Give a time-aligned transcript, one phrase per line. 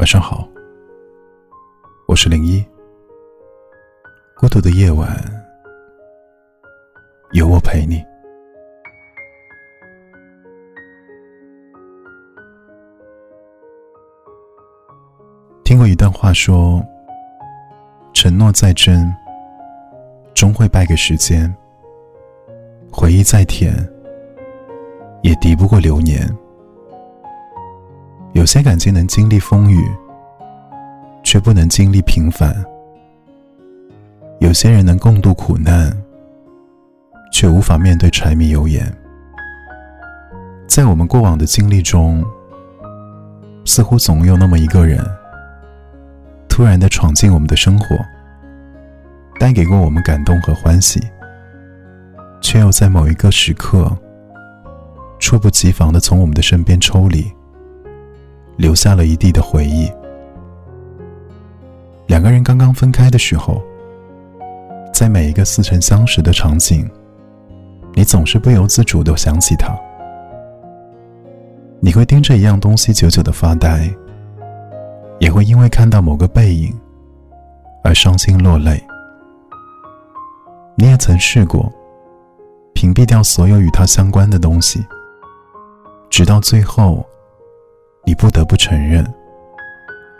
[0.00, 0.48] 晚上好，
[2.08, 2.64] 我是零一。
[4.34, 5.06] 孤独的夜晚，
[7.32, 8.02] 有我陪你。
[15.64, 16.82] 听过一段话，说：
[18.14, 19.14] 承诺再真，
[20.32, 21.46] 终会败给时间；
[22.90, 23.74] 回忆再甜，
[25.20, 26.26] 也敌不过流年。
[28.32, 29.84] 有些感情能经历风雨，
[31.30, 32.52] 却不能经历平凡；
[34.40, 35.96] 有些人能共度苦难，
[37.30, 38.92] 却无法面对柴米油盐。
[40.66, 42.24] 在我们过往的经历中，
[43.64, 44.98] 似乎总有那么一个人，
[46.48, 47.96] 突然的闯进我们的生活，
[49.38, 51.00] 带给过我们感动和欢喜，
[52.40, 53.96] 却又在某一个时刻，
[55.20, 57.24] 猝不及防的从我们的身边抽离。
[58.56, 59.88] 留下了一地的回忆。
[62.20, 63.62] 两个人刚刚分开的时候，
[64.92, 66.86] 在每一个似曾相识的场景，
[67.94, 69.74] 你总是不由自主的想起他。
[71.80, 73.90] 你会盯着一样东西久久的发呆，
[75.18, 76.78] 也会因为看到某个背影
[77.82, 78.78] 而伤心落泪。
[80.76, 81.72] 你也曾试过
[82.74, 84.84] 屏蔽掉所有与他相关的东西，
[86.10, 87.02] 直到最后。
[88.04, 89.06] 你不得不承认，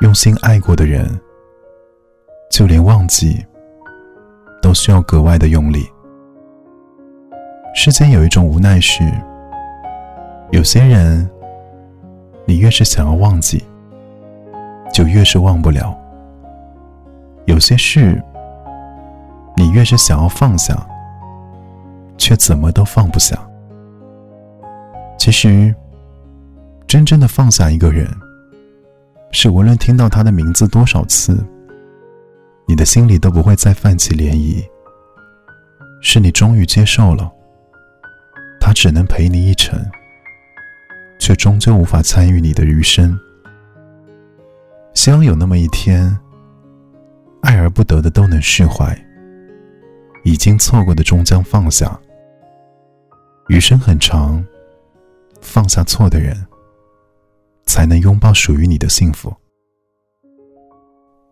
[0.00, 1.06] 用心爱过的人，
[2.50, 3.42] 就连忘记
[4.60, 5.88] 都需要格外的用力。
[7.74, 9.02] 世间有一种无奈是，
[10.50, 11.26] 有些人，
[12.44, 13.64] 你越是想要忘记，
[14.92, 15.96] 就越是忘不了；
[17.46, 18.22] 有些事，
[19.56, 20.76] 你越是想要放下，
[22.18, 23.34] 却怎么都放不下。
[25.16, 25.74] 其实。
[26.88, 28.04] 真正的放下一个人，
[29.30, 31.38] 是无论听到他的名字多少次，
[32.70, 34.64] 你的心里都不会再泛起涟漪。
[36.00, 37.28] 是你终于接受了，
[38.60, 39.76] 他只能陪你一程，
[41.18, 43.18] 却终究无法参与你的余生。
[44.94, 46.16] 希望有那么一天，
[47.42, 48.96] 爱而不得的都能释怀，
[50.22, 51.98] 已经错过的终将放下。
[53.48, 54.46] 余生很长，
[55.40, 56.46] 放下错的人。
[57.66, 59.34] 才能拥抱属于你的幸福。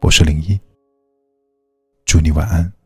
[0.00, 0.58] 我是零一，
[2.18, 2.77] 祝你晚安。